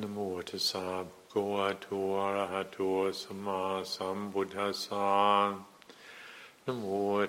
[0.00, 0.86] นโมตัสสะ
[1.30, 1.86] ภะวะโต
[2.18, 2.78] อะระหะโต
[3.20, 3.60] สัมมา
[3.94, 5.10] สัมพุทธัสสะ
[6.64, 6.84] นโม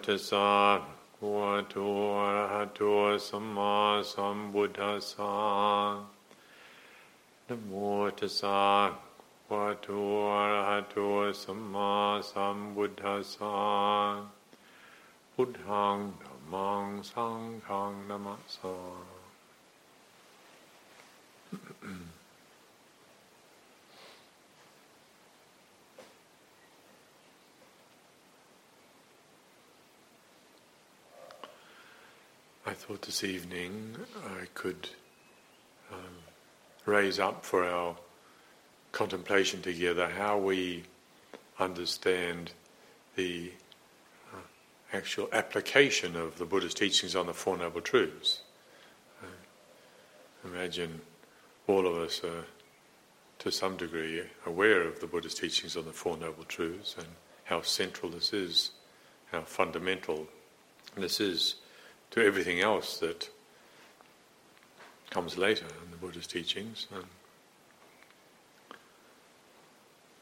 [0.06, 0.50] ตัสสะ
[1.16, 1.76] ภะวะโต
[2.18, 2.82] อะระหะโต
[3.28, 3.76] สัมมา
[4.12, 5.34] สัมพุทธัสสะ
[7.48, 7.72] นโม
[8.18, 8.62] ตัสสะ
[9.48, 9.88] ภะคะวะโต
[10.34, 10.96] อะระหะโต
[11.44, 11.92] สัมมา
[12.32, 13.56] สัมพุทธัสสะ
[15.34, 18.76] พุทธังธัมมังสังฆังนะมะสา
[32.88, 34.90] thought this evening I could
[35.90, 36.18] um,
[36.86, 37.96] raise up for our
[38.92, 40.84] contemplation together how we
[41.58, 42.52] understand
[43.16, 43.54] the
[44.34, 44.38] uh,
[44.92, 48.42] actual application of the Buddha's teachings on the Four Noble Truths.
[49.24, 49.28] Uh,
[50.50, 51.00] imagine
[51.68, 52.44] all of us are,
[53.40, 57.08] to some degree, aware of the Buddha's teachings on the Four Noble Truths and
[57.46, 58.72] how central this is,
[59.32, 60.28] how fundamental
[60.98, 61.56] this is
[62.14, 63.28] to everything else that
[65.10, 66.86] comes later in the Buddha's teachings.
[66.96, 67.06] Um,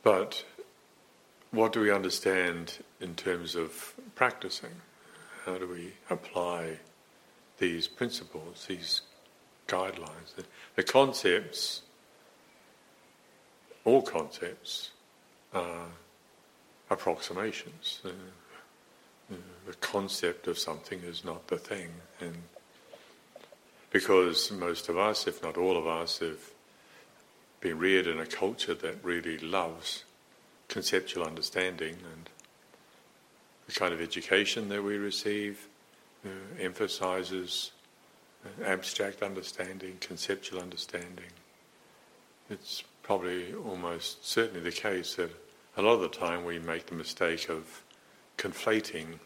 [0.02, 0.46] but
[1.52, 4.72] what do we understand in terms of practicing?
[5.46, 6.78] How do we apply
[7.58, 9.02] these principles, these
[9.68, 10.34] guidelines?
[10.38, 10.46] The,
[10.78, 11.82] the concepts,
[13.84, 14.92] all concepts,
[15.54, 15.88] are
[16.90, 18.00] approximations.
[18.06, 18.12] Uh,
[19.66, 21.90] the concept of something is not the thing.
[22.20, 22.36] And
[23.92, 26.40] because most of us, if not all of us, have
[27.60, 30.04] been reared in a culture that really loves
[30.68, 32.30] conceptual understanding and
[33.68, 35.68] the kind of education that we receive
[36.26, 37.72] uh, emphasizes
[38.46, 41.32] uh, abstract understanding, conceptual understanding.
[42.50, 45.32] It's probably almost certainly the case that
[45.78, 47.84] a lot of the time we make the mistake of
[48.42, 49.20] conflating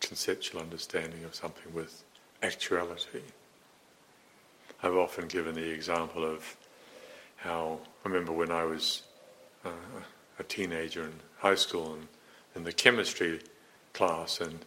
[0.00, 2.02] conceptual understanding of something with
[2.42, 3.20] actuality.
[4.82, 6.56] I've often given the example of
[7.36, 9.02] how I remember when I was
[9.66, 10.00] uh,
[10.38, 12.08] a teenager in high school and
[12.56, 13.40] in the chemistry
[13.92, 14.60] class, and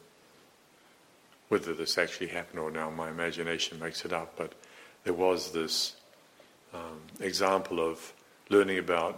[1.49, 4.53] whether this actually happened or now my imagination makes it up, but
[5.05, 5.95] there was this
[6.71, 8.13] um, example of
[8.49, 9.17] learning about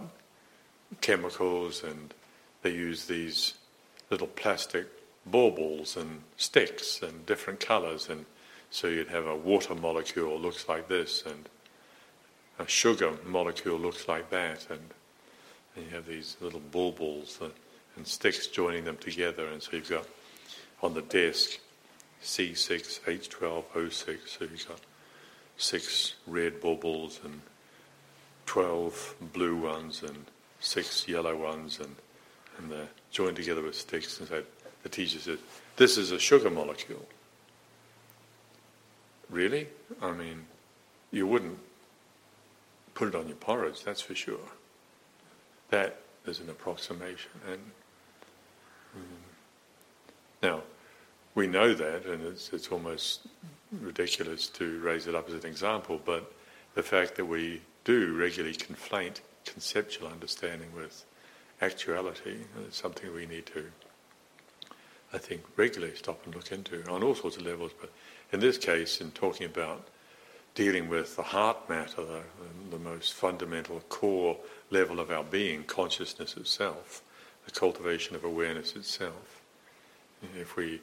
[1.02, 2.14] chemicals, and
[2.62, 3.57] they use these
[4.10, 4.86] little plastic
[5.26, 8.24] baubles and sticks and different colours, and
[8.70, 11.48] so you'd have a water molecule looks like this, and
[12.58, 14.80] a sugar molecule looks like that, and,
[15.76, 17.52] and you have these little baubles and,
[17.96, 20.06] and sticks joining them together, and so you've got
[20.82, 21.58] on the desk
[22.22, 24.80] C6H12O6, so you've got
[25.56, 27.40] six red baubles and
[28.46, 30.24] 12 blue ones and
[30.60, 31.94] six yellow ones, and,
[32.58, 34.24] and they're joined together with sticks, so
[34.82, 35.38] the teacher said,
[35.76, 37.06] This is a sugar molecule.
[39.30, 39.68] Really?
[40.00, 40.46] I mean,
[41.10, 41.58] you wouldn't
[42.94, 44.38] put it on your porridge, that's for sure.
[45.70, 47.30] That is an approximation.
[47.46, 47.60] And
[48.96, 49.22] mm,
[50.42, 50.62] now,
[51.34, 53.28] we know that, and it's, it's almost
[53.70, 56.32] ridiculous to raise it up as an example, but
[56.74, 61.04] the fact that we do regularly conflate conceptual understanding with
[61.60, 63.66] actuality is something we need to
[65.12, 67.72] I think, regularly stop and look into on all sorts of levels.
[67.80, 67.90] But
[68.32, 69.88] in this case, in talking about
[70.54, 72.22] dealing with the heart matter, the,
[72.70, 74.36] the most fundamental core
[74.70, 77.02] level of our being, consciousness itself,
[77.46, 79.40] the cultivation of awareness itself,
[80.36, 80.80] if we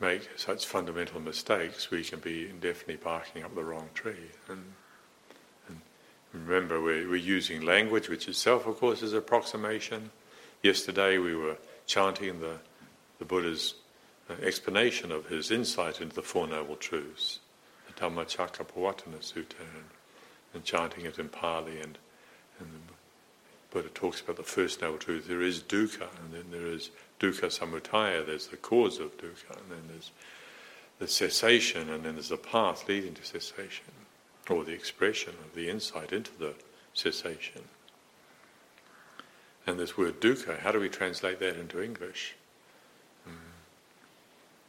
[0.00, 4.30] make such fundamental mistakes, we can be indefinitely barking up the wrong tree.
[4.48, 4.72] And, and
[6.44, 10.10] remember, we're, we're using language, which itself, of course, is approximation.
[10.62, 12.58] Yesterday we were chanting the
[13.18, 13.74] the Buddha's
[14.28, 17.40] uh, explanation of his insight into the Four Noble Truths,
[17.86, 19.84] the Dhammacakkappavattana Sutta, and,
[20.54, 21.80] and, chanting it in Pali.
[21.80, 21.98] And,
[22.58, 22.94] and the
[23.70, 25.28] Buddha talks about the first Noble Truth.
[25.28, 26.90] There is dukkha, and then there is
[27.20, 30.10] dukkha samudaya, there's the cause of dukkha, and then there's
[30.98, 33.84] the cessation, and then there's the path leading to cessation,
[34.50, 36.54] or the expression of the insight into the
[36.94, 37.62] cessation.
[39.66, 42.34] And this word dukkha, how do we translate that into English?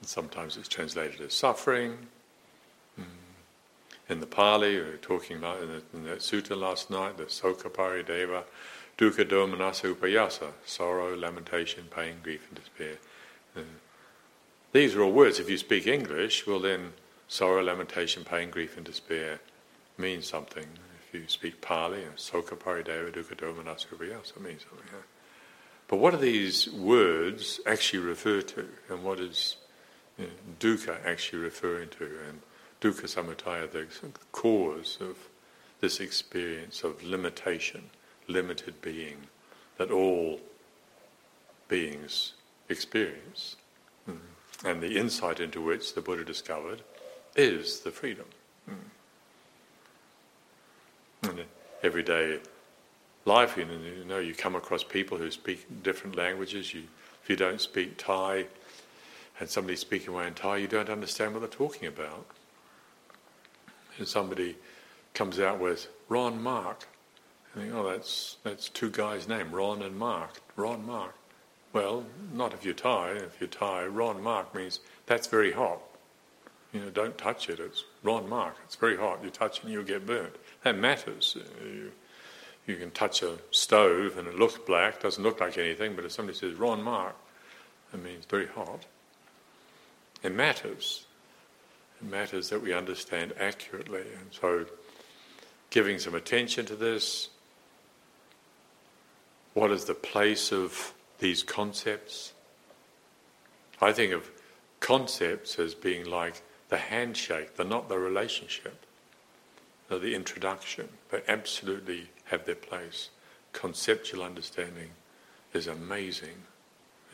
[0.01, 1.97] Sometimes it's translated as suffering.
[3.00, 3.06] Mm.
[4.09, 7.23] In the Pali, we were talking about in, the, in that sutta last night, the
[7.23, 8.44] Soka Parideva,
[8.97, 12.97] Dukkha Domanassa Upayasa, sorrow, lamentation, pain, grief, and despair.
[13.56, 13.62] Uh,
[14.71, 15.39] these are all words.
[15.39, 16.94] If you speak English, well then
[17.27, 19.39] sorrow, lamentation, pain, grief, and despair
[19.97, 20.65] mean something.
[21.07, 24.88] if you speak Pali, Soka Parideva Dukkha it means something.
[24.91, 24.99] Yeah.
[25.88, 29.55] But what do these words actually refer to, and what is
[30.17, 32.09] you know, dukkha actually referring to?
[32.27, 32.41] And
[32.81, 33.88] dukkha samudaya, the
[34.31, 35.17] cause of
[35.79, 37.89] this experience of limitation,
[38.27, 39.27] limited being,
[39.77, 40.39] that all
[41.67, 42.33] beings
[42.69, 43.55] experience,
[44.09, 44.17] mm.
[44.65, 46.81] and the insight into which the Buddha discovered
[47.35, 48.25] is the freedom.
[48.69, 48.75] Mm.
[51.83, 52.39] Everyday
[53.25, 53.65] life, you
[54.07, 56.74] know, you come across people who speak different languages.
[56.74, 56.83] You,
[57.24, 58.45] if you don't speak Thai,
[59.39, 62.25] and somebody's speaking away in Thai, you don't understand what they're talking about.
[63.97, 64.57] And somebody
[65.13, 66.88] comes out with Ron Mark,
[67.57, 70.39] think, oh, that's that's two guys' name, Ron and Mark.
[70.56, 71.15] Ron Mark.
[71.73, 73.12] Well, not if you're Thai.
[73.12, 75.81] If you're Thai, Ron Mark means that's very hot.
[76.73, 77.59] You know, don't touch it.
[77.59, 78.56] It's Ron Mark.
[78.65, 79.23] It's very hot.
[79.23, 80.35] You touch it and you'll get burnt.
[80.68, 81.38] That matters.
[81.40, 81.92] Uh, you,
[82.66, 86.12] you can touch a stove and it looks black, doesn't look like anything, but if
[86.12, 87.16] somebody says Ron Mark,
[87.90, 88.86] that means very hot.
[90.24, 91.06] It matters.
[92.02, 94.02] It matters that we understand accurately.
[94.02, 94.66] And so,
[95.69, 97.30] giving some attention to this,
[99.54, 102.34] what is the place of these concepts?
[103.80, 104.30] I think of
[104.81, 108.86] concepts as being like the handshake, they're not the relationship,
[109.89, 110.89] the introduction.
[111.10, 113.10] They absolutely have their place.
[113.54, 114.89] Conceptual understanding
[115.54, 116.44] is amazing.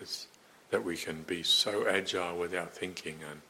[0.01, 0.27] It's
[0.71, 3.41] that we can be so agile with our thinking and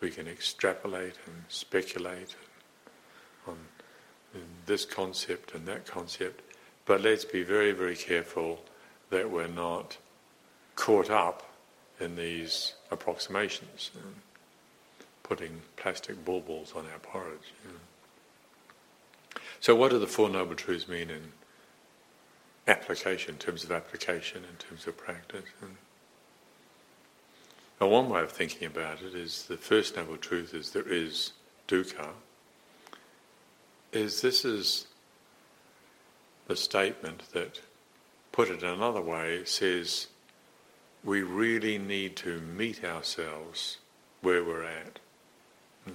[0.00, 2.36] we can extrapolate and speculate
[3.48, 3.56] on
[4.66, 6.42] this concept and that concept.
[6.84, 8.62] But let's be very, very careful
[9.10, 9.96] that we're not
[10.74, 11.50] caught up
[11.98, 13.90] in these approximations,
[15.22, 17.54] putting plastic baubles on our porridge.
[17.64, 17.78] You know.
[19.66, 21.32] So, what do the Four Noble Truths mean in
[22.68, 25.42] application, in terms of application, in terms of practice?
[27.80, 31.32] And one way of thinking about it is the first Noble Truth is there is
[31.66, 32.10] dukkha,
[33.92, 34.86] is this is
[36.46, 37.60] the statement that,
[38.30, 40.06] put it another way, says
[41.02, 43.78] we really need to meet ourselves
[44.20, 45.00] where we're at.
[45.84, 45.94] Hmm.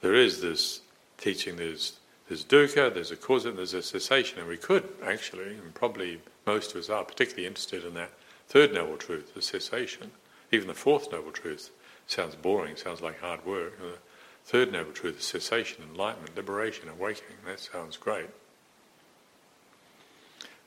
[0.00, 0.80] There is this
[1.18, 1.97] teaching, there's
[2.28, 4.38] there's dukkha, there's a cause, there's a cessation.
[4.38, 8.12] And we could actually, and probably most of us are, particularly interested in that
[8.48, 10.10] third noble truth, the cessation.
[10.52, 11.70] Even the fourth noble truth
[12.06, 13.78] sounds boring, sounds like hard work.
[13.78, 13.98] The
[14.44, 17.38] third noble truth is cessation, enlightenment, liberation, awakening.
[17.46, 18.28] That sounds great.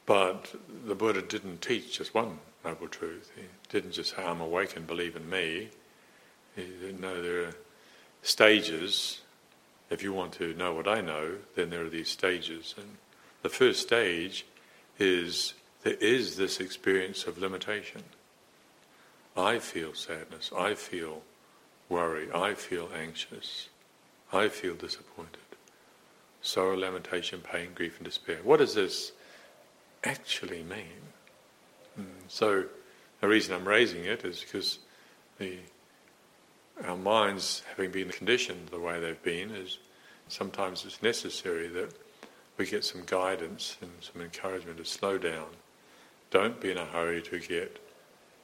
[0.06, 0.56] But
[0.86, 3.32] the Buddha didn't teach just one noble truth.
[3.36, 5.70] He didn't just say, I'm awake and believe in me.
[6.56, 7.56] He didn't know there are
[8.24, 9.21] stages
[9.92, 12.74] if you want to know what I know, then there are these stages.
[12.78, 12.98] And
[13.44, 14.46] the first stage
[14.98, 15.54] is
[15.84, 18.04] there is this experience of limitation.
[19.36, 21.22] I feel sadness, I feel
[21.90, 23.70] worry, I feel anxious,
[24.32, 25.40] I feel disappointed.
[26.42, 28.40] Sorrow, lamentation, pain, grief, and despair.
[28.44, 29.12] What does this
[30.04, 31.02] actually mean?
[31.96, 32.66] Hmm, so,
[33.20, 34.80] the reason I'm raising it is because
[35.38, 35.60] the
[36.86, 39.78] our minds, having been conditioned the way they've been, is
[40.28, 41.94] sometimes it's necessary that
[42.58, 45.48] we get some guidance and some encouragement to slow down.
[46.30, 47.80] Don't be in a hurry to get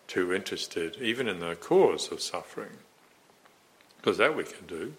[0.08, 2.78] too interested, even in the cause of suffering,
[3.98, 4.94] because that we can do.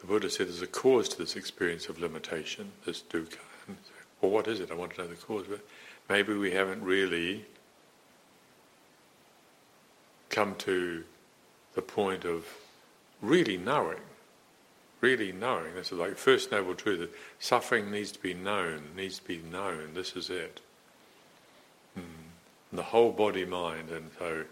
[0.00, 3.38] The Buddha said there's a cause to this experience of limitation, this dukkha.
[4.20, 4.70] well, what is it?
[4.70, 5.46] I want to know the cause.
[5.48, 5.60] But
[6.08, 7.44] maybe we haven't really
[10.30, 11.04] come to
[11.76, 12.44] the point of
[13.22, 14.00] really knowing,
[15.00, 15.74] really knowing.
[15.74, 19.38] This is like first noble truth that suffering needs to be known, needs to be
[19.38, 19.90] known.
[19.94, 20.60] This is it.
[21.94, 22.32] Hmm.
[22.72, 24.44] The whole body, mind, and so,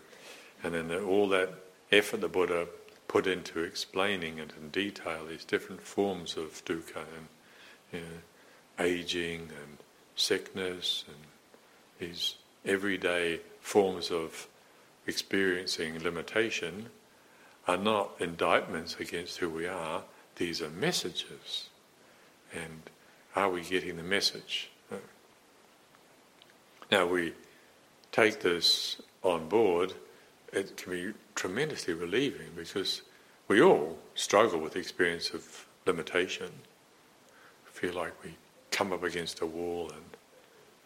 [0.62, 1.52] and then the, all that
[1.90, 2.68] effort the Buddha
[3.08, 7.28] put into explaining it in detail these different forms of dukkha and
[7.92, 9.78] you know, aging and
[10.14, 11.16] sickness and
[11.98, 12.34] these
[12.66, 14.46] everyday forms of
[15.06, 16.86] experiencing limitation
[17.66, 20.02] are not indictments against who we are,
[20.36, 21.68] these are messages.
[22.52, 22.82] And
[23.34, 24.70] are we getting the message?
[26.90, 27.32] Now, we
[28.12, 29.94] take this on board,
[30.52, 33.02] it can be tremendously relieving because
[33.48, 36.50] we all struggle with the experience of limitation.
[37.64, 38.36] Feel like we
[38.70, 40.04] come up against a wall and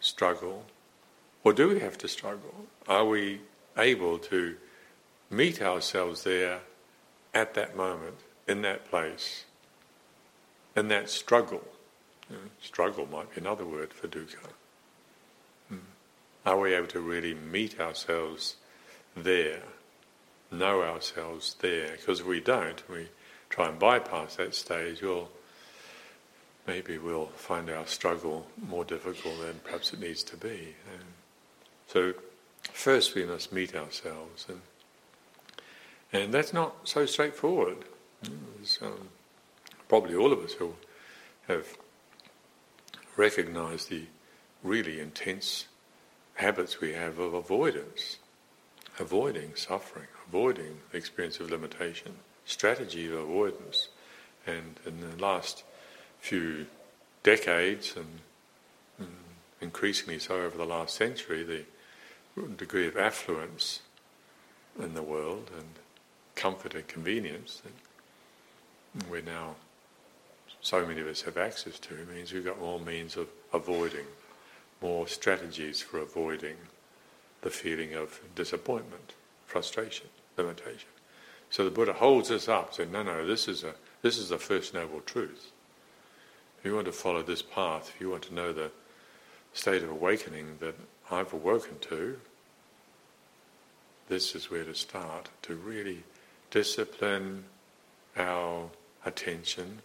[0.00, 0.64] struggle.
[1.44, 2.66] Or do we have to struggle?
[2.88, 3.40] Are we
[3.76, 4.56] able to
[5.30, 6.60] meet ourselves there
[7.34, 8.16] at that moment,
[8.46, 9.44] in that place,
[10.74, 11.64] in that struggle,
[12.30, 14.52] You know, struggle might be another word for dukkha.
[15.72, 15.78] Mm.
[16.44, 18.56] Are we able to really meet ourselves
[19.16, 19.62] there,
[20.50, 21.92] know ourselves there?
[21.92, 23.08] Because if we don't, we
[23.50, 25.30] try and bypass that stage, we'll
[26.66, 30.74] maybe we'll find our struggle more difficult than perhaps it needs to be.
[31.86, 32.12] So
[32.72, 34.60] first we must meet ourselves, and
[36.12, 37.84] and that's not so straightforward.
[38.82, 39.08] Um,
[39.88, 40.74] probably all of us who
[41.46, 41.66] have
[43.16, 44.04] recognized the
[44.62, 45.66] really intense
[46.34, 48.18] habits we have of avoidance,
[48.98, 52.12] avoiding suffering, avoiding the experience of limitation,
[52.44, 53.88] strategy of avoidance.
[54.46, 55.64] And in the last
[56.20, 56.66] few
[57.22, 58.20] decades, and
[59.00, 59.12] mm,
[59.60, 61.64] increasingly so over the last century, the
[62.56, 63.80] degree of affluence
[64.78, 65.68] in the world and
[66.38, 67.60] comfort and convenience
[68.94, 69.56] that we're now,
[70.60, 74.06] so many of us have access to, means we've got more means of avoiding,
[74.80, 76.56] more strategies for avoiding
[77.42, 79.14] the feeling of disappointment,
[79.46, 80.88] frustration, limitation.
[81.50, 84.38] So the Buddha holds us up, saying, no, no, this is, a, this is the
[84.38, 85.50] first noble truth.
[86.58, 88.70] If you want to follow this path, if you want to know the
[89.54, 90.76] state of awakening that
[91.10, 92.18] I've awoken to,
[94.08, 96.04] this is where to start, to really
[96.50, 97.44] discipline
[98.16, 98.70] our
[99.04, 99.80] attention,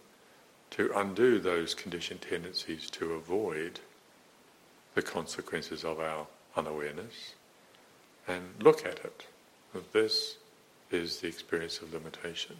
[0.70, 3.80] to undo those conditioned tendencies to avoid
[4.94, 7.34] the consequences of our unawareness,
[8.26, 9.26] and look at it.
[9.92, 10.36] This
[10.90, 12.56] is the experience of limitation,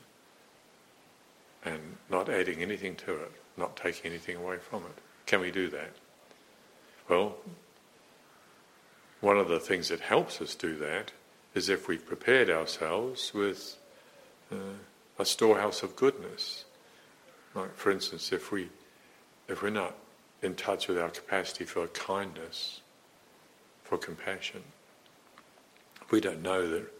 [1.64, 4.98] and not adding anything to it, not taking anything away from it.
[5.26, 5.92] Can we do that?
[7.08, 7.36] Well,
[9.20, 11.12] one of the things that helps us do that
[11.54, 13.76] is if we've prepared ourselves with
[14.54, 16.64] uh, a storehouse of goodness.
[17.54, 18.68] Like, for instance, if we
[19.48, 19.94] if we're not
[20.42, 22.80] in touch with our capacity for kindness,
[23.82, 24.62] for compassion,
[26.10, 26.90] we don't know that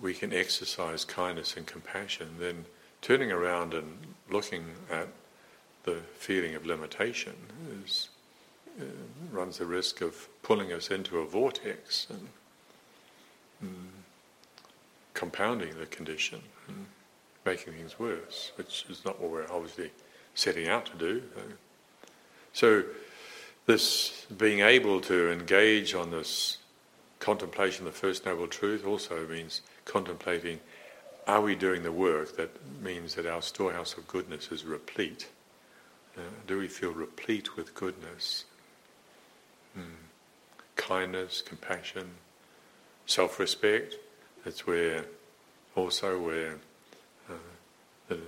[0.00, 2.64] we can exercise kindness and compassion, then
[3.02, 3.98] turning around and
[4.30, 5.08] looking at
[5.84, 7.34] the feeling of limitation
[7.84, 8.08] is,
[8.80, 8.84] uh,
[9.30, 12.28] runs the risk of pulling us into a vortex and
[13.64, 13.86] mm,
[15.18, 16.40] compounding the condition
[17.44, 19.90] making things worse, which is not what we're obviously
[20.34, 21.22] setting out to do.
[22.52, 22.84] So,
[23.66, 26.58] this being able to engage on this
[27.18, 30.60] contemplation of the First Noble Truth also means contemplating
[31.26, 35.28] are we doing the work that means that our storehouse of goodness is replete?
[36.16, 38.44] Uh, do we feel replete with goodness?
[39.74, 40.06] Hmm.
[40.76, 42.10] Kindness, compassion,
[43.06, 43.96] self respect,
[44.44, 45.04] that's where
[45.74, 46.56] also where
[47.28, 47.34] uh,
[48.08, 48.18] the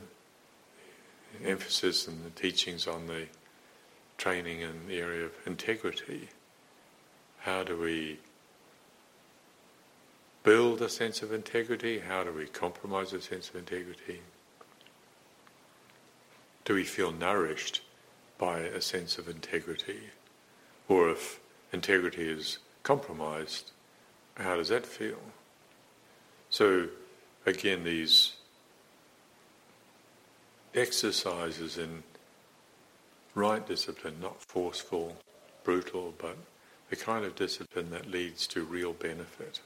[1.44, 3.26] emphasis and the teachings on the
[4.18, 6.28] training in the area of integrity.
[7.38, 8.18] How do we
[10.42, 12.00] build a sense of integrity?
[12.00, 14.20] How do we compromise a sense of integrity?
[16.64, 17.80] Do we feel nourished
[18.38, 20.10] by a sense of integrity?
[20.88, 21.40] Or if
[21.72, 23.70] integrity is compromised,
[24.36, 25.18] how does that feel?
[26.50, 26.88] So,
[27.46, 28.32] again, these
[30.74, 32.02] exercises in
[33.36, 35.16] right discipline, not forceful,
[35.62, 36.36] brutal, but
[36.90, 39.60] the kind of discipline that leads to real benefit,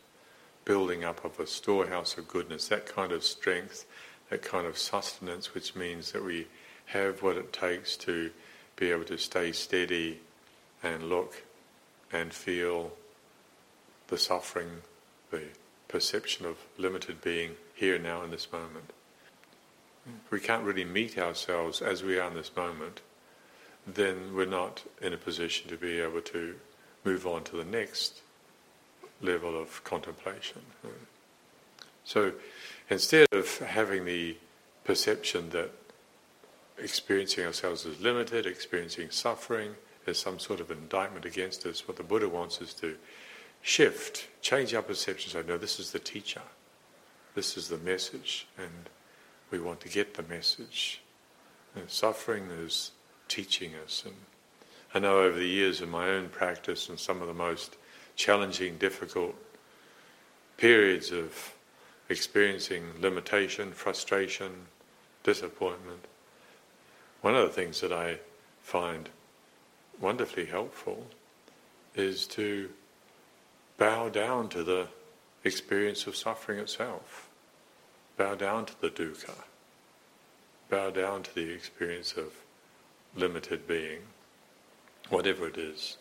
[0.66, 3.86] building up of a storehouse of goodness, that kind of strength,
[4.28, 6.46] that kind of sustenance, which means that we
[6.86, 8.30] have what it takes to
[8.76, 10.20] be able to stay steady
[10.82, 11.42] and look
[12.12, 12.92] and feel
[14.08, 14.82] the suffering,
[15.30, 15.40] the
[15.88, 18.92] perception of limited being here now in this moment.
[20.30, 23.00] we can't really meet ourselves as we are in this moment,
[23.86, 26.54] then we're not in a position to be able to
[27.04, 28.20] move on to the next
[29.20, 30.62] level of contemplation.
[32.04, 32.32] So
[32.90, 34.36] instead of having the
[34.84, 35.70] perception that
[36.78, 39.74] experiencing ourselves as limited, experiencing suffering,
[40.06, 42.96] as some sort of indictment against us, what the Buddha wants us to
[43.64, 45.32] shift, change our perception.
[45.32, 46.42] So, no, this is the teacher,
[47.34, 48.90] this is the message, and
[49.50, 51.00] we want to get the message.
[51.74, 52.92] And suffering is
[53.26, 54.04] teaching us.
[54.06, 54.14] And
[54.92, 57.76] I know over the years in my own practice and some of the most
[58.14, 59.34] challenging, difficult
[60.56, 61.54] periods of
[62.10, 64.52] experiencing limitation, frustration,
[65.24, 66.04] disappointment,
[67.22, 68.18] one of the things that I
[68.62, 69.08] find
[70.00, 71.06] wonderfully helpful
[71.96, 72.68] is to
[73.78, 74.88] bow down to the
[75.44, 77.28] experience of suffering itself,
[78.16, 79.34] bow down to the dukkha,
[80.70, 82.32] bow down to the experience of
[83.16, 84.00] limited being,
[85.08, 85.98] whatever it is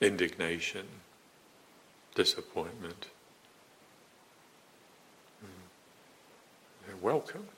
[0.00, 0.86] indignation,
[2.14, 3.08] disappointment.
[5.42, 7.00] Mm.
[7.00, 7.48] Welcome.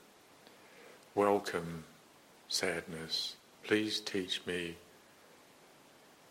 [1.14, 1.84] Welcome,
[2.48, 3.36] sadness.
[3.64, 4.76] Please teach me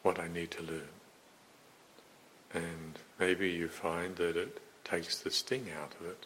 [0.01, 0.96] what I need to learn.
[2.57, 6.25] And maybe you find that it takes the sting out of it.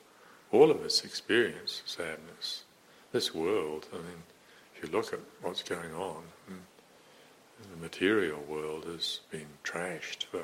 [0.52, 2.64] All of us experience sadness.
[3.12, 4.24] This world, I mean,
[4.74, 6.60] if you look at what's going on, mm,
[7.70, 10.44] the material world has been trashed for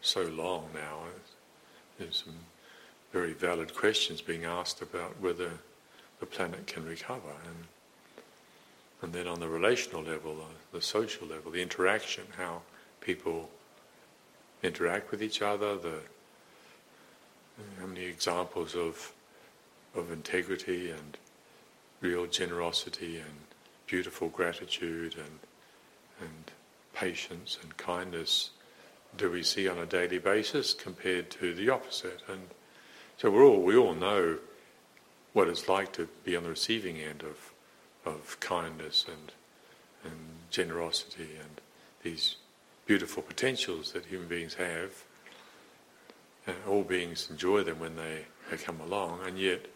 [0.00, 1.00] so long now.
[1.98, 2.36] There's some
[3.12, 5.50] very valid questions being asked about whether
[6.20, 7.34] the planet can recover.
[7.46, 7.64] And,
[9.02, 10.36] and then on the relational level,
[10.72, 12.62] the social level, the interaction, how
[13.00, 13.50] people
[14.62, 16.00] interact with each other, the
[17.78, 19.12] how many examples of
[19.94, 21.18] of integrity and
[22.00, 23.40] real generosity and
[23.86, 25.38] beautiful gratitude and
[26.20, 26.50] and
[26.94, 28.50] patience and kindness
[29.16, 32.20] do we see on a daily basis compared to the opposite?
[32.28, 32.48] And
[33.16, 34.38] so we all we all know
[35.32, 37.52] what it's like to be on the receiving end of
[38.04, 39.32] of kindness and
[40.04, 41.60] and generosity and
[42.02, 42.36] these
[42.90, 44.90] beautiful potentials that human beings have.
[46.44, 49.66] And all beings enjoy them when they, they come along, and yet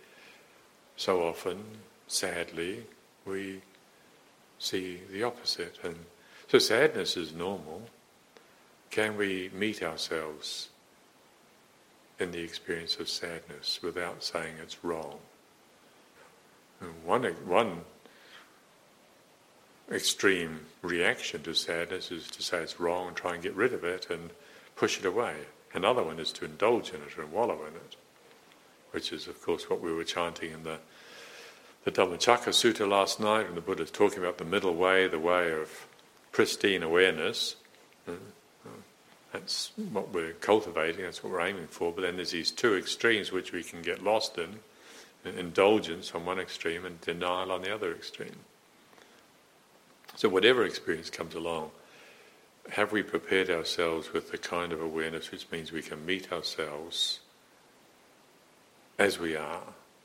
[0.96, 1.62] so often,
[2.08, 2.82] sadly,
[3.24, 3.62] we
[4.58, 5.78] see the opposite.
[5.84, 5.94] And
[6.48, 7.82] so sadness is normal.
[8.90, 10.70] Can we meet ourselves
[12.18, 15.18] in the experience of sadness without saying it's wrong?
[16.80, 17.82] And one, one
[19.90, 23.84] extreme reaction to sadness is to say it's wrong and try and get rid of
[23.84, 24.30] it and
[24.76, 25.34] push it away.
[25.72, 27.96] Another one is to indulge in it and wallow in it,
[28.92, 30.78] which is, of course, what we were chanting in the
[31.84, 35.18] the Dhammacakka Sutta last night, when the Buddha is talking about the middle way, the
[35.18, 35.86] way of
[36.32, 37.56] pristine awareness.
[38.08, 38.12] Uh,
[39.32, 41.92] that's what we're cultivating, that's what we're aiming for.
[41.92, 44.60] But then there's these two extremes which we can get lost in
[45.24, 48.36] indulgence on one extreme and denial on the other extreme.
[50.16, 51.70] So, whatever experience comes along,
[52.70, 57.20] have we prepared ourselves with the kind of awareness which means we can meet ourselves
[58.98, 59.62] as we are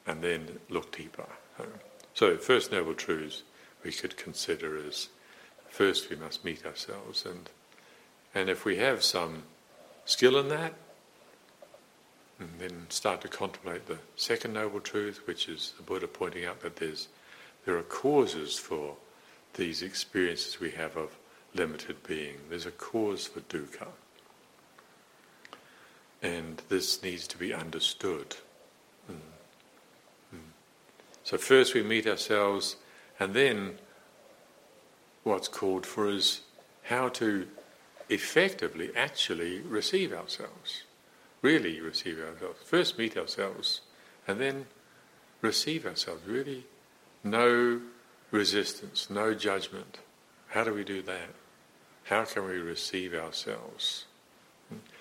[0.07, 1.27] and then look deeper?
[2.13, 3.43] So, first noble truths
[3.83, 5.09] we could consider as
[5.69, 7.49] first we must meet ourselves, and
[8.33, 9.43] and if we have some
[10.05, 10.73] skill in that,
[12.39, 16.61] and then start to contemplate the second noble truth, which is the Buddha pointing out
[16.61, 17.07] that there's
[17.65, 18.95] there are causes for
[19.53, 21.17] these experiences we have of
[21.53, 22.37] limited being.
[22.49, 23.87] There's a cause for dukkha.
[26.21, 28.35] And this needs to be understood.
[29.09, 29.15] Mm.
[30.35, 30.39] Mm.
[31.23, 32.75] So, first we meet ourselves,
[33.19, 33.77] and then
[35.23, 36.41] what's called for is
[36.83, 37.47] how to
[38.09, 40.83] effectively actually receive ourselves.
[41.41, 42.59] Really receive ourselves.
[42.65, 43.81] First meet ourselves,
[44.27, 44.65] and then
[45.41, 46.27] receive ourselves.
[46.27, 46.65] Really
[47.23, 47.79] no
[48.31, 49.99] resistance, no judgment.
[50.49, 51.29] How do we do that?
[52.05, 54.05] How can we receive ourselves?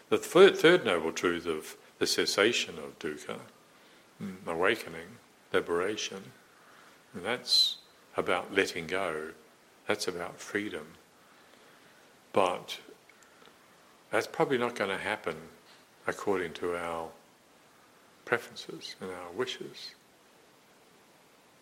[0.09, 3.41] The third, third noble truth of the cessation of dukkha,
[4.23, 5.19] mm, awakening,
[5.53, 6.33] liberation,
[7.15, 7.77] that's
[8.17, 9.31] about letting go,
[9.87, 10.87] that's about freedom.
[12.33, 12.79] But
[14.11, 15.37] that's probably not going to happen
[16.07, 17.09] according to our
[18.25, 19.95] preferences and our wishes.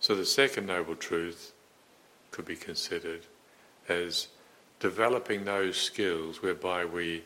[0.00, 1.52] So the second noble truth
[2.36, 3.22] could be considered
[3.88, 4.28] as
[4.78, 7.24] developing those skills whereby we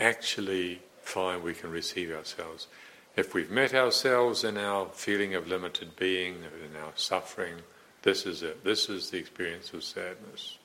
[0.00, 2.66] actually find we can receive ourselves.
[3.16, 7.56] If we've met ourselves in our feeling of limited being, in our suffering,
[8.00, 8.64] this is it.
[8.64, 10.56] This is the experience of sadness.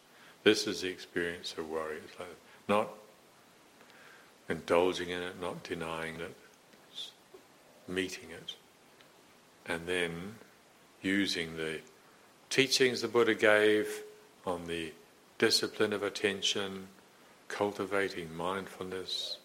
[0.43, 1.97] This is the experience of worry.
[2.69, 2.87] Not
[4.47, 6.35] indulging in it, not denying it,
[7.89, 8.55] meeting it,
[9.65, 10.35] and then
[11.01, 11.79] using the
[12.51, 14.03] teachings the Buddha gave
[14.45, 14.93] on the
[15.39, 16.89] discipline of attention,
[17.47, 19.37] cultivating mindfulness,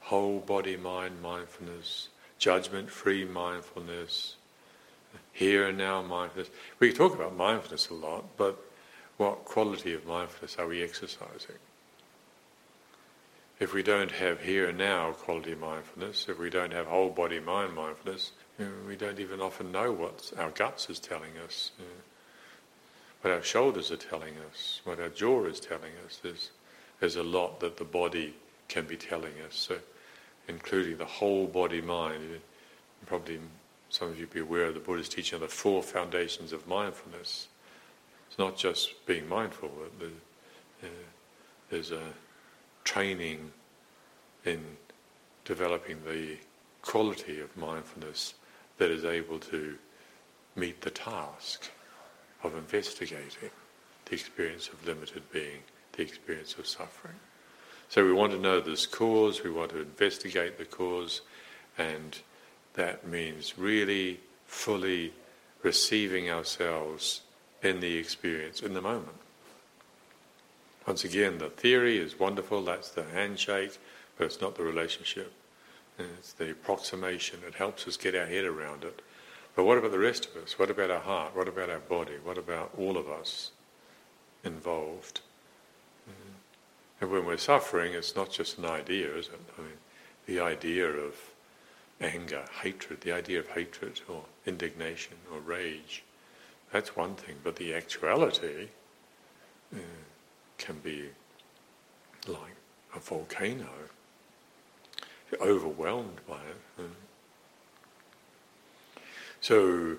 [0.00, 2.08] whole body mind mindfulness,
[2.38, 4.34] judgment free mindfulness,
[5.32, 6.50] here and now mindfulness.
[6.80, 8.58] We talk about mindfulness a lot, but
[9.16, 11.56] what quality of mindfulness are we exercising?
[13.60, 17.40] if we don't have here and now quality mindfulness, if we don't have whole body
[17.40, 18.32] mind mindfulness,
[18.86, 21.72] we don't even often know what our guts is telling us,
[23.22, 26.20] what our shoulders are telling us, what our jaw is telling us.
[26.22, 26.50] There's,
[27.00, 28.34] there's a lot that the body
[28.68, 29.78] can be telling us, so
[30.46, 32.40] including the whole body mind.
[33.06, 33.40] Probably
[33.90, 37.48] some of you be aware of the Buddhist teaching of the four foundations of mindfulness.
[38.28, 39.70] It's not just being mindful.
[40.00, 40.86] Uh,
[41.70, 42.12] there's a
[42.84, 43.50] training
[44.44, 44.62] in
[45.44, 46.36] developing the
[46.82, 48.34] quality of mindfulness
[48.78, 49.76] that is able to
[50.54, 51.70] meet the task
[52.42, 53.50] of investigating
[54.06, 55.60] the experience of limited being,
[55.92, 57.14] the experience of suffering.
[57.88, 61.22] So we want to know this cause, we want to investigate the cause,
[61.78, 62.18] and
[62.74, 65.12] that means really fully
[65.62, 67.22] receiving ourselves
[67.62, 69.16] in the experience, in the moment.
[70.86, 73.78] Once again, the theory is wonderful, that's the handshake,
[74.16, 75.32] but it's not the relationship.
[75.98, 79.02] It's the approximation, it helps us get our head around it.
[79.58, 80.56] But what about the rest of us?
[80.56, 81.34] What about our heart?
[81.34, 82.12] What about our body?
[82.22, 83.50] What about all of us
[84.44, 85.20] involved?
[86.08, 86.34] Mm-hmm.
[87.00, 89.40] And when we're suffering, it's not just an idea, is it?
[89.58, 89.72] I mean,
[90.26, 91.16] the idea of
[92.00, 96.04] anger, hatred, the idea of hatred or indignation or rage,
[96.72, 97.34] that's one thing.
[97.42, 98.68] But the actuality
[99.74, 99.78] uh,
[100.56, 101.06] can be
[102.28, 102.54] like
[102.94, 103.70] a volcano,
[105.32, 106.80] you're overwhelmed by it.
[106.80, 107.07] Mm.
[109.40, 109.96] So,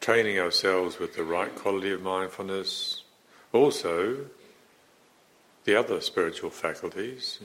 [0.00, 3.02] training ourselves with the right quality of mindfulness,
[3.52, 4.26] also
[5.64, 7.40] the other spiritual faculties,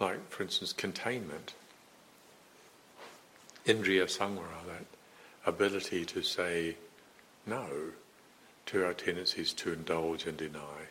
[0.00, 1.54] like, for instance, containment,
[3.64, 4.84] indriya samvara, that
[5.46, 6.76] ability to say
[7.46, 7.68] no
[8.66, 10.88] to our tendencies to indulge and deny.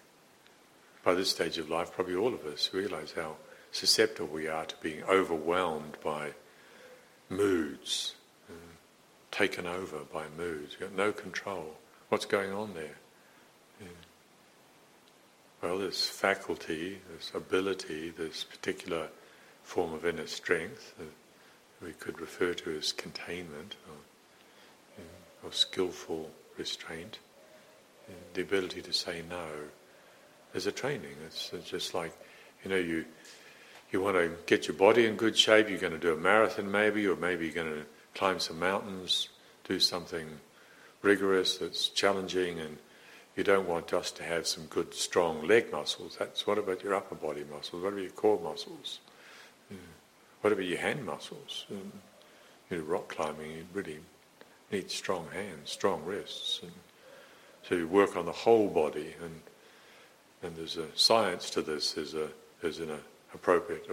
[1.03, 3.35] By this stage of life, probably all of us realize how
[3.71, 6.31] susceptible we are to being overwhelmed by
[7.29, 8.15] moods,
[9.33, 10.77] taken over by moods.
[10.79, 11.75] You've got no control.
[12.09, 12.97] What's going on there?
[13.81, 13.87] Yeah.
[15.61, 19.07] Well, this faculty, this ability, this particular
[19.63, 26.29] form of inner strength that we could refer to as containment or, know, or skillful
[26.57, 27.17] restraint,
[28.33, 29.47] the ability to say no
[30.53, 31.15] is a training.
[31.25, 32.13] It's, it's just like,
[32.63, 33.05] you know, you
[33.91, 36.71] you want to get your body in good shape, you're going to do a marathon
[36.71, 39.29] maybe, or maybe you're going to climb some mountains,
[39.63, 40.27] do something
[41.01, 42.77] rigorous that's challenging, and
[43.35, 46.15] you don't want just to have some good, strong leg muscles.
[46.19, 47.81] That's what about your upper body muscles?
[47.83, 48.99] What about your core muscles?
[50.41, 51.65] What about your hand muscles?
[51.69, 53.99] You know, rock climbing, you really
[54.71, 56.71] need strong hands, strong wrists, and
[57.63, 59.15] so you work on the whole body.
[59.23, 59.41] And
[60.43, 61.93] and there's a science to this.
[61.93, 62.27] There's a
[62.61, 62.91] there's an
[63.33, 63.89] appropriate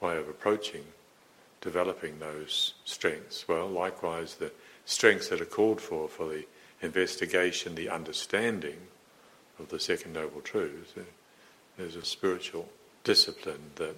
[0.00, 0.84] way of approaching
[1.60, 3.48] developing those strengths.
[3.48, 4.52] Well, likewise, the
[4.84, 6.46] strengths that are called for for the
[6.80, 8.78] investigation, the understanding
[9.58, 11.02] of the Second Noble Truth, eh,
[11.76, 12.68] there's a spiritual
[13.04, 13.96] discipline that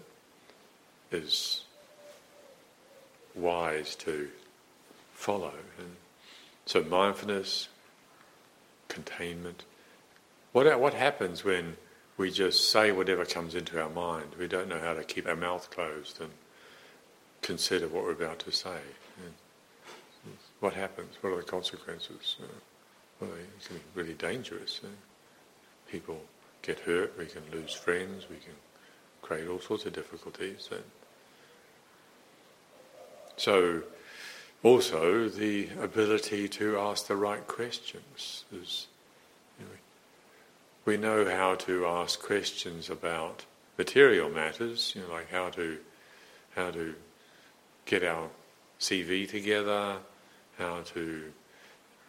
[1.12, 1.62] is
[3.34, 4.28] wise to
[5.14, 5.52] follow.
[5.78, 5.96] And
[6.66, 7.68] so, mindfulness,
[8.88, 9.64] containment.
[10.52, 11.76] What, what happens when
[12.16, 14.34] we just say whatever comes into our mind?
[14.38, 16.30] We don't know how to keep our mouth closed and
[17.50, 18.78] consider what we're about to say.
[20.60, 21.16] What happens?
[21.20, 22.36] What are the consequences?
[22.40, 22.46] Uh,
[23.18, 24.80] well, it can be really dangerous.
[24.84, 24.88] Uh,
[25.90, 26.20] people
[26.62, 28.54] get hurt, we can lose friends, we can
[29.20, 30.68] create all sorts of difficulties.
[33.36, 33.82] So,
[34.62, 38.44] also the ability to ask the right questions.
[38.52, 38.86] Is,
[39.58, 39.72] you know,
[40.84, 43.44] we know how to ask questions about
[43.76, 45.78] material matters, you know, like how to
[46.54, 46.94] how to
[47.90, 48.28] get our
[48.78, 49.96] CV together,
[50.56, 51.32] how to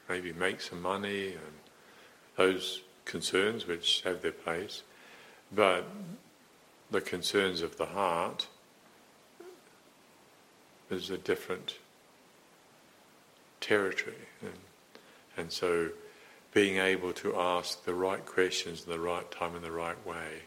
[0.08, 1.54] maybe make some money, and
[2.36, 4.84] those concerns which have their place.
[5.52, 5.86] But
[6.92, 8.48] the concerns of the heart
[10.92, 11.78] is a different
[13.60, 14.28] territory.
[14.42, 14.60] And,
[15.36, 15.90] and so
[16.54, 20.44] being able to ask the right questions the right time in the right way.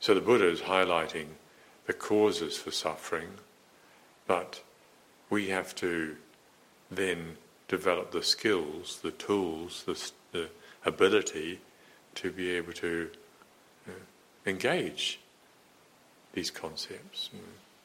[0.00, 1.26] So the Buddha is highlighting
[1.86, 3.28] the causes for suffering,
[4.26, 4.62] but
[5.30, 6.16] we have to
[6.90, 7.36] then
[7.68, 10.48] develop the skills, the tools, the, the
[10.84, 11.60] ability
[12.14, 13.10] to be able to
[13.88, 13.92] uh,
[14.46, 15.20] engage
[16.32, 17.40] these concepts, know,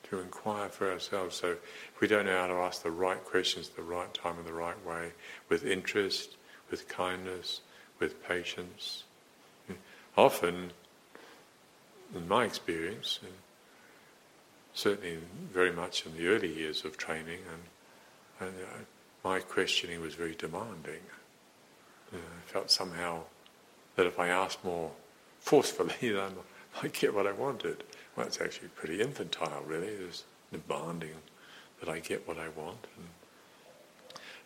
[0.10, 1.38] to inquire for ourselves.
[1.38, 4.38] So if we don't know how to ask the right questions at the right time
[4.40, 5.12] in the right way,
[5.50, 6.36] with interest,
[6.70, 7.62] with kindness,
[8.00, 9.04] with patience,
[10.18, 10.72] often,
[12.14, 13.20] in my experience,
[14.74, 15.20] certainly
[15.52, 18.78] very much in the early years of training, and, and uh,
[19.24, 21.02] my questioning was very demanding.
[22.14, 23.22] Uh, I felt somehow
[23.96, 24.92] that if I asked more
[25.40, 26.32] forcefully, then
[26.82, 27.84] I get what I wanted.
[28.16, 29.88] Well, it's actually pretty infantile, really.
[29.88, 31.16] It's demanding
[31.80, 32.88] that I get what I want.
[32.98, 33.08] And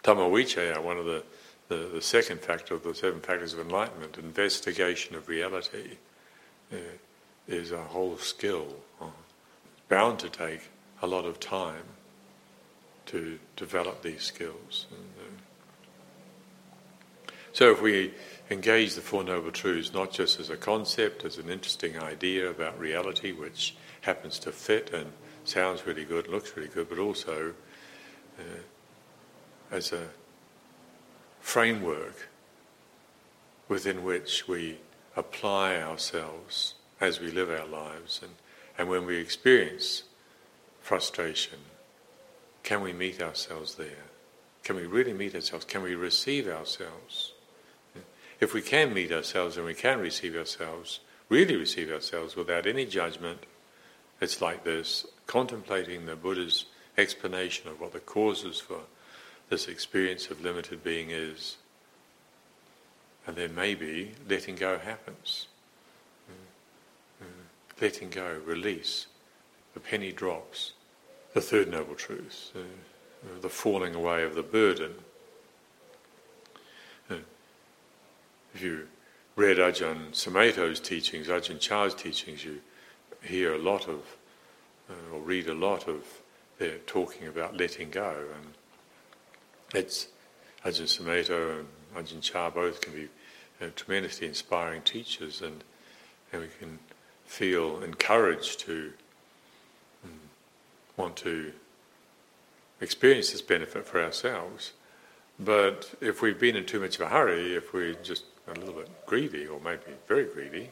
[0.03, 1.23] Dhamma Vicaya, one of the
[1.67, 5.97] the, the second factor of the seven factors of enlightenment, investigation of reality,
[6.71, 6.77] uh,
[7.47, 8.67] is a whole skill.
[9.89, 10.69] Bound to take
[11.01, 11.83] a lot of time
[13.07, 14.87] to develop these skills.
[14.91, 15.25] Uh,
[17.53, 18.13] so if we
[18.49, 22.79] engage the Four Noble Truths not just as a concept, as an interesting idea about
[22.79, 25.11] reality, which happens to fit and
[25.43, 27.53] sounds really good, looks really good, but also
[28.39, 28.43] uh,
[29.71, 30.07] as a
[31.39, 32.27] framework
[33.67, 34.77] within which we
[35.15, 38.19] apply ourselves as we live our lives.
[38.21, 38.31] And,
[38.77, 40.03] and when we experience
[40.81, 41.59] frustration,
[42.63, 44.05] can we meet ourselves there?
[44.63, 45.65] Can we really meet ourselves?
[45.65, 47.33] Can we receive ourselves?
[48.39, 52.85] If we can meet ourselves and we can receive ourselves, really receive ourselves without any
[52.85, 53.45] judgment,
[54.19, 56.65] it's like this contemplating the Buddha's
[56.97, 58.81] explanation of what the causes for
[59.49, 61.57] this experience of limited being is.
[63.27, 65.47] And then maybe letting go happens.
[67.81, 69.07] Letting go, release,
[69.73, 70.73] the penny drops.
[71.33, 72.61] The third noble truth, uh,
[73.41, 74.93] the falling away of the burden.
[77.09, 77.15] Uh,
[78.53, 78.87] if you
[79.35, 82.61] read Ajahn Sumedho's teachings, Ajahn Chah's teachings, you
[83.21, 84.15] hear a lot of,
[84.89, 86.05] uh, or read a lot of
[86.57, 88.53] their talking about letting go, and
[89.73, 90.07] it's
[90.63, 93.09] Ajahn Sumedho and Ajahn Chah both can be
[93.61, 95.65] uh, tremendously inspiring teachers, and,
[96.31, 96.79] and we can
[97.25, 98.93] feel encouraged to
[100.03, 100.11] um,
[100.97, 101.51] want to
[102.81, 104.73] experience this benefit for ourselves.
[105.39, 108.75] But if we've been in too much of a hurry, if we're just a little
[108.75, 110.69] bit greedy, or maybe very greedy,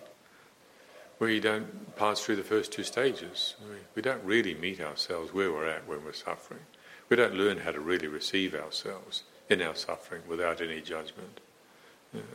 [1.19, 3.55] we don't pass through the first two stages.
[3.95, 6.61] We don't really meet ourselves where we're at when we're suffering.
[7.09, 11.39] We don't learn how to really receive ourselves in our suffering without any judgment.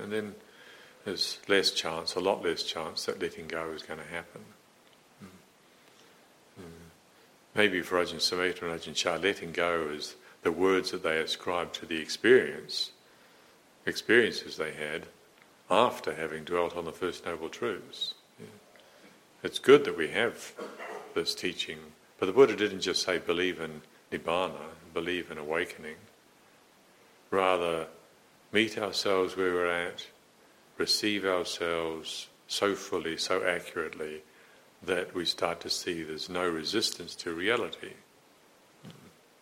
[0.01, 0.35] And then
[1.09, 4.43] there's less chance, a lot less chance, that letting go is going to happen.
[5.25, 6.65] Mm.
[7.55, 11.73] Maybe for Ajahn Sumedho and Ajahn Chah, letting go is the words that they ascribe
[11.73, 12.91] to the experience,
[13.87, 15.07] experiences they had
[15.71, 18.15] after having dwelt on the First Noble Truths.
[19.43, 20.53] It's good that we have
[21.15, 21.79] this teaching,
[22.19, 23.81] but the Buddha didn't just say believe in
[24.13, 25.97] nibbana, believe in awakening.
[27.31, 27.87] Rather,
[28.53, 30.07] meet ourselves where we're at,
[30.79, 34.23] receive ourselves so fully, so accurately,
[34.83, 37.95] that we start to see there's no resistance to reality.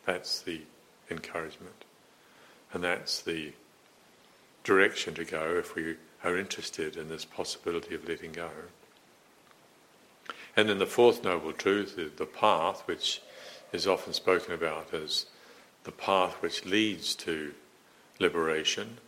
[0.07, 0.63] That's the
[1.11, 1.85] encouragement.
[2.73, 3.53] And that's the
[4.65, 8.51] direction to go if we are interested in this possibility of letting go.
[10.57, 13.21] And then the fourth noble truth is the path, which
[13.73, 15.27] is often spoken about as
[15.85, 17.53] the path which leads to
[18.19, 18.99] liberation.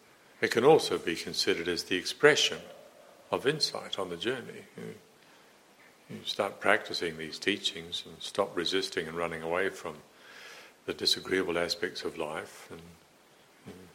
[0.40, 2.58] It can also be considered as the expression
[3.30, 4.64] of insight on the journey.
[4.76, 9.96] You, start practicing these teachings and stop resisting and running away from
[10.86, 12.80] the disagreeable aspects of life and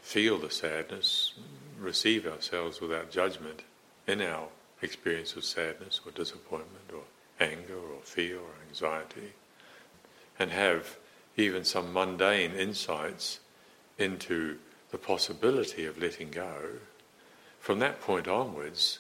[0.01, 1.33] feel the sadness,
[1.79, 3.63] receive ourselves without judgment
[4.05, 4.47] in our
[4.81, 7.03] experience of sadness or disappointment or
[7.39, 9.33] anger or fear or anxiety,
[10.37, 10.97] and have
[11.35, 13.39] even some mundane insights
[13.97, 14.59] into
[14.93, 16.53] the possibility of letting go.
[17.59, 18.99] From that point onwards,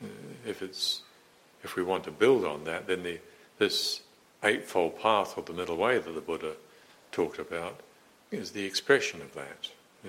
[0.00, 0.06] uh,
[0.46, 1.02] if it's
[1.64, 3.18] if we want to build on that, then the,
[3.58, 4.02] this
[4.44, 6.52] eightfold path or the middle way that the Buddha
[7.10, 7.80] talked about
[8.30, 9.68] is the expression of that.
[10.04, 10.08] Uh,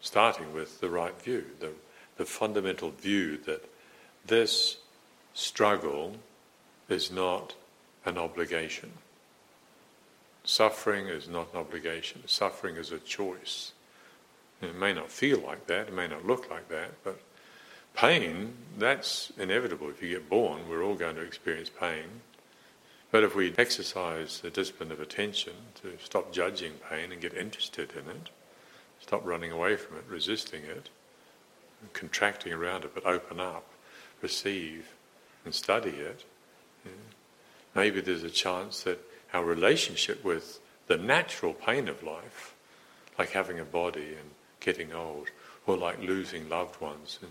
[0.00, 1.70] starting with the right view, the,
[2.16, 3.64] the fundamental view that
[4.26, 4.78] this
[5.34, 6.16] struggle
[6.88, 7.54] is not
[8.06, 8.92] an obligation.
[10.44, 12.22] Suffering is not an obligation.
[12.26, 13.72] Suffering is a choice.
[14.60, 17.20] It may not feel like that, it may not look like that, but
[17.94, 19.88] pain, that's inevitable.
[19.88, 22.22] If you get born, we're all going to experience pain.
[23.10, 27.92] But if we exercise the discipline of attention to stop judging pain and get interested
[27.92, 28.30] in it,
[29.00, 30.90] stop running away from it, resisting it,
[31.92, 33.64] contracting around it, but open up,
[34.20, 34.94] receive,
[35.44, 36.24] and study it,
[37.74, 38.98] maybe there's a chance that
[39.32, 42.54] our relationship with the natural pain of life,
[43.18, 45.28] like having a body and getting old,
[45.66, 47.30] or like losing loved ones, and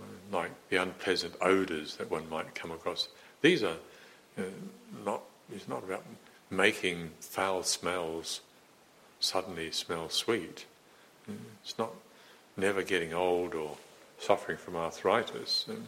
[0.00, 3.08] uh, like the unpleasant odours that one might come across,
[3.40, 3.76] these are
[4.38, 4.42] uh,
[5.04, 5.22] not.
[5.54, 6.04] It's not about
[6.50, 8.40] making foul smells
[9.20, 10.66] suddenly smell sweet.
[11.62, 11.94] It's not
[12.56, 13.76] never getting old or
[14.18, 15.66] suffering from arthritis.
[15.68, 15.86] And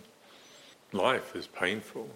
[0.92, 2.08] life is painful.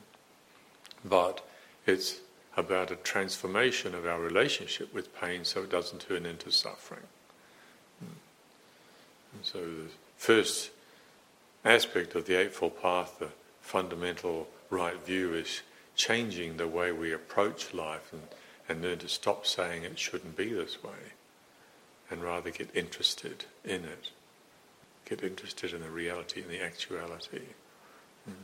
[1.05, 1.47] But
[1.87, 2.21] it's
[2.57, 7.07] about a transformation of our relationship with pain so it doesn't turn into suffering.
[9.43, 10.71] So the first
[11.64, 13.29] aspect of the Eightfold Path, the
[13.61, 15.62] fundamental right view, is
[15.95, 18.23] changing the way we approach life and,
[18.69, 21.12] and learn to stop saying it shouldn't be this way
[22.11, 24.11] and rather get interested in it.
[25.05, 27.43] Get interested in the reality and the actuality.
[28.29, 28.35] Mm.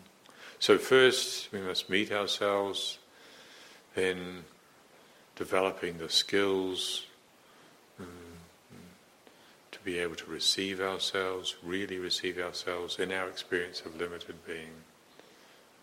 [0.58, 2.98] So, first we must meet ourselves,
[3.94, 4.44] then
[5.36, 7.06] developing the skills
[8.00, 8.33] mm, to
[9.84, 14.70] be able to receive ourselves, really receive ourselves in our experience of limited being.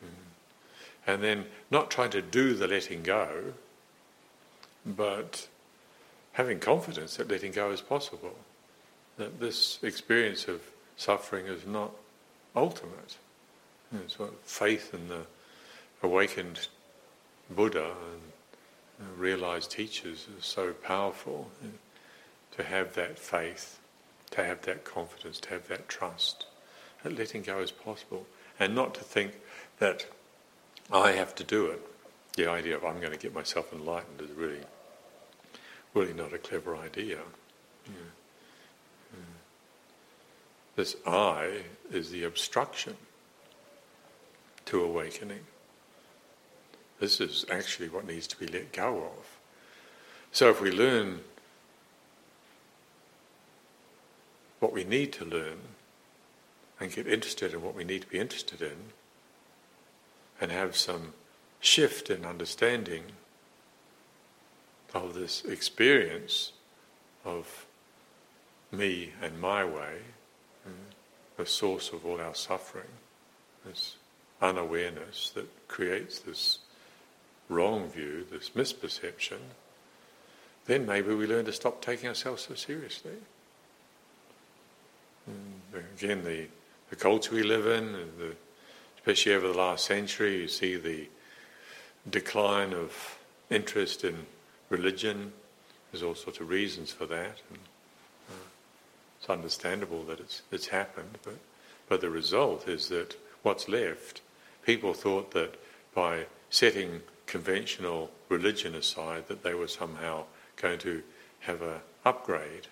[0.04, 0.10] Mm.
[1.08, 3.54] And then not trying to do the letting go,
[4.86, 5.48] but
[6.34, 8.36] having confidence that letting go is possible,
[9.18, 10.62] that this experience of
[10.98, 11.92] suffering is not
[12.56, 13.18] ultimate.
[13.94, 15.24] It's what faith in the
[16.02, 16.68] awakened
[17.50, 17.94] Buddha
[19.00, 21.50] and realized teachers is so powerful.
[22.58, 23.80] To have that faith,
[24.32, 26.46] to have that confidence, to have that trust,
[27.04, 28.26] that letting go is possible,
[28.60, 29.34] and not to think
[29.80, 30.06] that
[30.92, 31.82] I have to do it.
[32.38, 34.62] The idea of I'm going to get myself enlightened is really
[35.94, 37.18] really not a clever idea.
[37.86, 37.94] Yeah.
[39.14, 39.20] Yeah.
[40.76, 42.96] This I is the obstruction
[44.66, 45.42] to awakening.
[47.00, 49.38] This is actually what needs to be let go of.
[50.32, 51.22] So if we learn
[54.62, 55.58] what we need to learn
[56.80, 58.78] and get interested in what we need to be interested in
[60.40, 61.14] and have some
[61.60, 63.04] shift in understanding
[64.94, 66.54] of this experience
[67.26, 67.66] of
[68.72, 69.98] me and my way,
[70.68, 70.74] mm,
[71.38, 72.88] the source of all our suffering,
[73.66, 73.96] this
[74.42, 76.60] unawareness that creates this
[77.50, 79.40] wrong view, this misperception,
[80.66, 83.12] then maybe we learn to stop taking ourselves so seriously.
[85.74, 86.48] And again, the,
[86.90, 88.36] the culture we live in, the,
[88.98, 91.08] especially over the last century, you see the
[92.10, 93.18] decline of
[93.50, 94.26] interest in
[94.70, 95.34] religion.
[95.92, 97.60] There's all sorts of reasons for that, and
[98.30, 98.34] uh,
[99.20, 101.18] it's understandable that it's it's happened.
[101.24, 101.38] But
[101.90, 104.22] but the result is that what's left.
[104.66, 105.56] People thought that
[105.94, 110.24] by setting conventional religion aside, that they were somehow
[110.56, 111.02] going to
[111.40, 112.68] have a upgrade.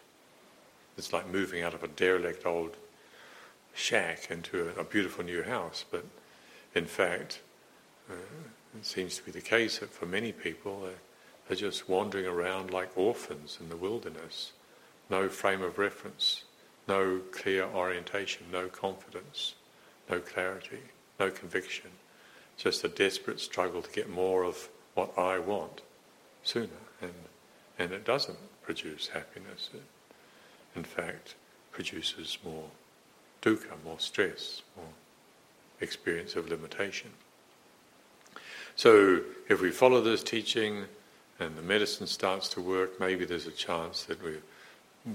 [0.99, 2.75] It's like moving out of a derelict old
[3.73, 5.85] shack into a, a beautiful new house.
[5.89, 6.05] But
[6.75, 7.39] in fact,
[8.09, 8.13] uh,
[8.77, 10.87] it seems to be the case that for many people,
[11.47, 14.51] they're just wandering around like orphans in the wilderness.
[15.09, 16.43] No frame of reference,
[16.87, 19.55] no clear orientation, no confidence,
[20.09, 20.83] no clarity,
[21.19, 21.89] no conviction.
[22.57, 25.81] Just a desperate struggle to get more of what I want
[26.43, 26.67] sooner.
[27.01, 27.13] And,
[27.79, 29.69] and it doesn't produce happiness.
[29.73, 29.81] It,
[30.75, 31.35] in fact,
[31.71, 32.65] produces more
[33.41, 34.85] dukkha, more stress, more
[35.81, 37.11] experience of limitation.
[38.75, 40.85] So, if we follow this teaching,
[41.39, 44.35] and the medicine starts to work, maybe there's a chance that we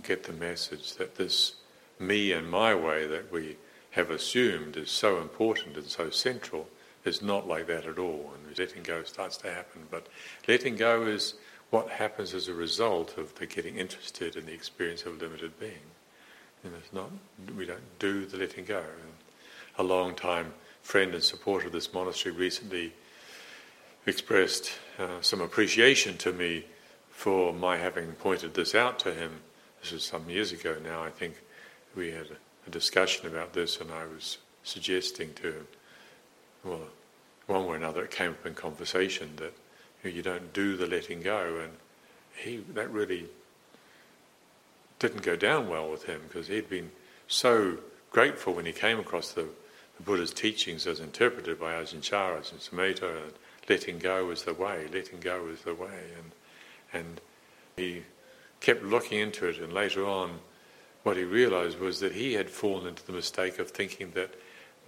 [0.03, 1.55] get the message that this
[1.99, 3.57] me and my way that we
[3.91, 6.67] have assumed is so important and so central
[7.05, 8.33] is not like that at all.
[8.35, 9.83] And letting go starts to happen.
[9.91, 10.09] But
[10.49, 11.35] letting go is
[11.71, 15.91] what happens as a result of the getting interested in the experience of limited being.
[16.63, 17.11] And it's not,
[17.57, 18.79] we don't do the letting go.
[18.79, 19.13] And
[19.79, 22.93] a long time friend and supporter of this monastery recently
[24.07, 26.65] expressed uh, some appreciation to me
[27.11, 29.41] for my having pointed this out to him.
[29.81, 31.03] This was some years ago now.
[31.03, 31.41] I think
[31.97, 35.67] we had a, a discussion about this, and I was suggesting to him,
[36.65, 36.81] well,
[37.47, 39.55] one way or another, it came up in conversation that
[40.09, 41.73] you, don't do the letting go, and
[42.37, 43.29] he that really
[44.99, 46.91] didn't go down well with him because he'd been
[47.29, 47.79] so
[48.11, 49.47] grateful when he came across the,
[49.97, 53.33] the Buddha's teachings as interpreted by Ajahn Chah, Ajahn Sumedho, and
[53.69, 56.13] letting go is the way, letting go is the way.
[56.17, 56.31] And,
[56.93, 57.21] and
[57.77, 58.03] he
[58.61, 60.39] kept looking into it, and later on,
[61.03, 64.35] what he realized was that he had fallen into the mistake of thinking that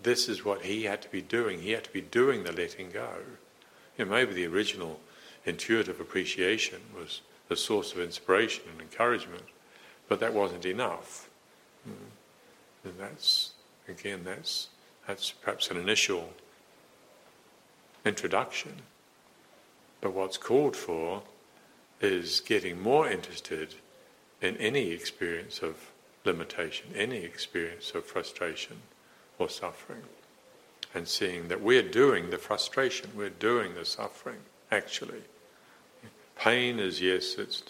[0.03, 1.61] this is what he had to be doing.
[1.61, 3.11] He had to be doing the letting go.
[3.99, 5.01] You know, maybe the original
[5.47, 9.44] intuitive appreciation was the source of inspiration and encouragement,
[10.09, 11.30] but that wasn't enough.
[11.88, 11.92] Mm.
[12.84, 13.53] And that's,
[13.88, 14.68] again, that's,
[15.07, 16.32] that's perhaps an initial
[18.05, 18.82] introduction.
[20.01, 21.22] But what's called for
[22.01, 23.74] is getting more interested
[24.42, 25.90] in any experience of
[26.24, 28.76] limitation, any experience of frustration
[29.38, 30.03] or suffering,
[30.94, 34.38] and seeing that we're doing the frustration, we're doing the suffering,
[34.70, 35.22] actually.
[36.37, 37.62] Pain is, yes, it's,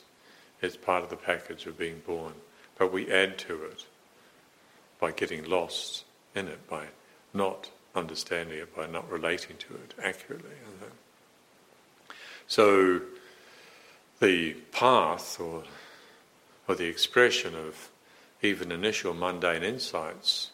[0.60, 2.34] it's part of the package of being born,
[2.78, 3.86] but we add to it
[5.00, 6.04] by getting lost
[6.34, 6.86] in it, by
[7.32, 10.50] not understanding it, by not relating to it accurately.
[12.46, 13.00] So,
[14.20, 15.64] the path or,
[16.68, 17.90] or the expression of
[18.42, 20.50] even initial mundane insights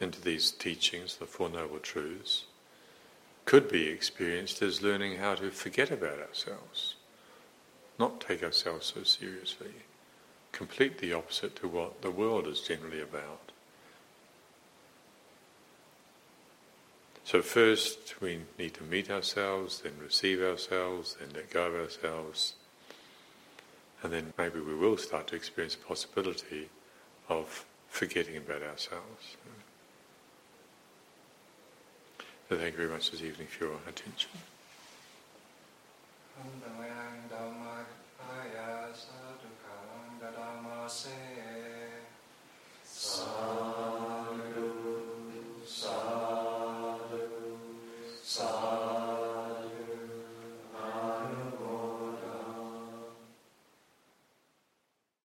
[0.00, 2.44] into these teachings, the Four Noble Truths,
[3.44, 6.96] could be experienced as learning how to forget about ourselves,
[7.98, 9.74] not take ourselves so seriously,
[10.52, 13.52] complete the opposite to what the world is generally about.
[17.24, 22.54] So, first we need to meet ourselves, then receive ourselves, then let go of ourselves,
[24.02, 26.68] and then maybe we will start to experience the possibility
[27.28, 29.36] of forgetting about ourselves.
[32.52, 34.28] So thank you very much this evening for your attention.
[38.92, 39.48] Sadhu,